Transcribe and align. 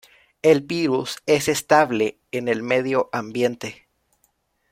El 0.41 0.61
virus 0.61 1.21
es 1.27 1.47
estable 1.47 2.17
en 2.31 2.47
el 2.47 2.63
medio 2.63 3.09
ambiente. 3.13 3.87